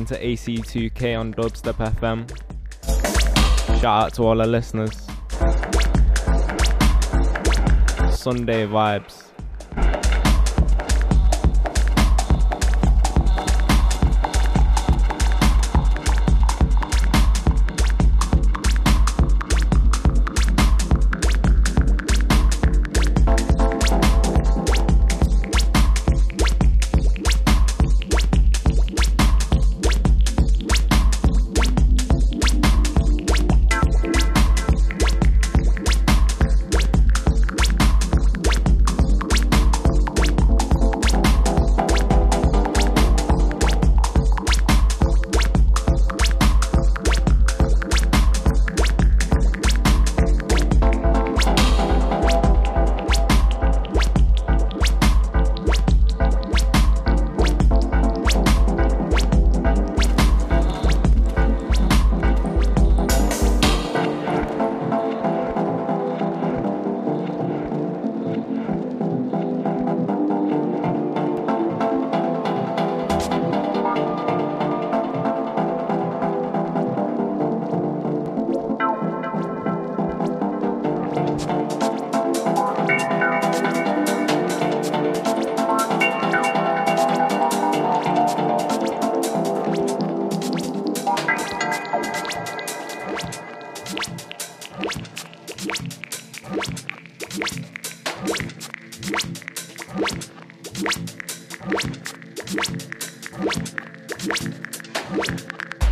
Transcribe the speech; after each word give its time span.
listening 0.00 0.34
to 0.34 0.50
AC2K 0.52 1.18
on 1.18 1.34
Dubstep 1.34 1.74
FM. 1.96 2.26
Shout 3.80 4.04
out 4.04 4.14
to 4.14 4.22
all 4.22 4.40
our 4.40 4.46
listeners. 4.46 4.96
Sunday 8.16 8.66
vibes. 8.66 9.29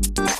Bye. 0.00 0.39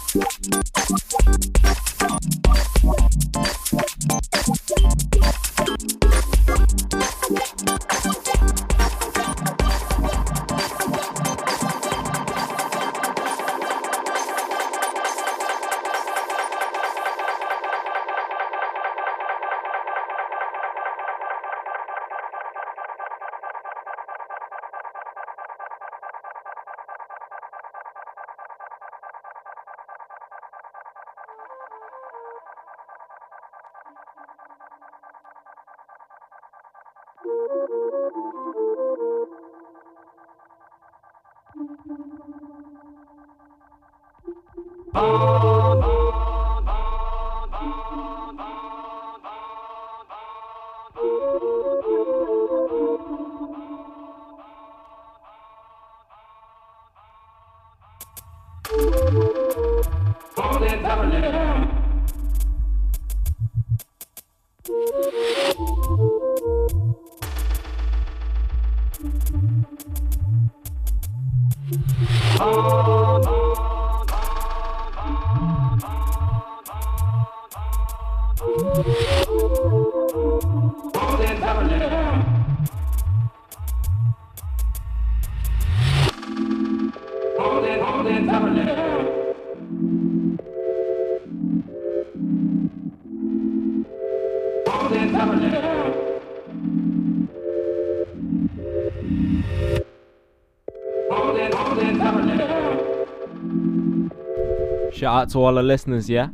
Shout 105.01 105.23
out 105.23 105.31
to 105.31 105.39
all 105.39 105.55
the 105.55 105.63
listeners, 105.63 106.11
yeah? 106.11 106.29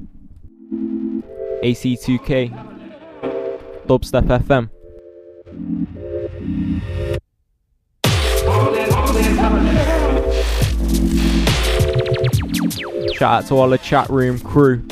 AC2K, 1.63 2.51
Dubstep 3.87 4.27
FM. 4.41 4.71
Shout 13.15 13.45
out 13.45 13.47
to 13.47 13.55
all 13.55 13.69
the 13.69 13.79
chat 13.79 14.11
room 14.11 14.41
crew. 14.41 14.83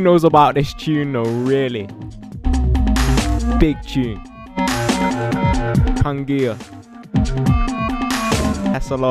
Knows 0.00 0.24
about 0.24 0.54
this 0.54 0.74
tune 0.74 1.12
though, 1.12 1.22
really? 1.22 1.88
Big 3.58 3.80
tune. 3.82 4.20
Kangia. 6.02 6.56
Hessel 8.72 9.04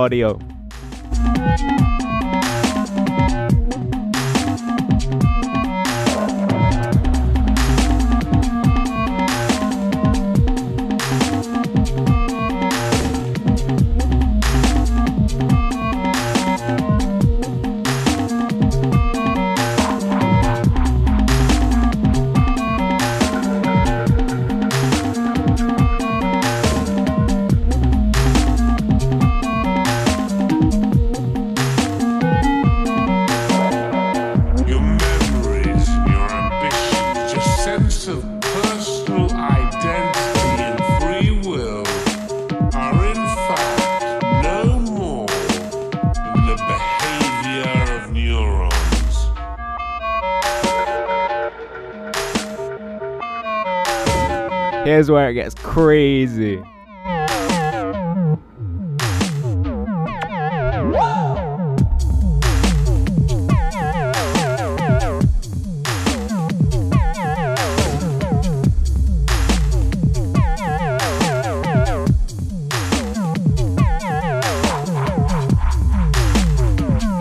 Here's 55.07 55.13
where 55.13 55.29
it 55.29 55.35
gets 55.35 55.55
crazy. 55.55 56.57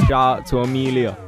Shout 0.09 0.13
out 0.13 0.47
to 0.47 0.59
Amelia. 0.59 1.26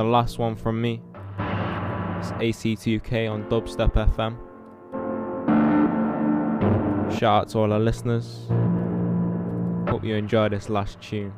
The 0.00 0.04
last 0.04 0.38
one 0.38 0.56
from 0.56 0.80
me. 0.80 1.02
It's 2.20 2.30
AC2K 2.40 3.30
on 3.30 3.44
Dubstep 3.50 3.92
FM. 3.92 4.34
Shout 7.18 7.42
out 7.42 7.48
to 7.50 7.58
all 7.58 7.70
our 7.74 7.78
listeners. 7.78 8.46
Hope 9.90 10.02
you 10.02 10.14
enjoy 10.14 10.48
this 10.48 10.70
last 10.70 11.02
tune. 11.02 11.34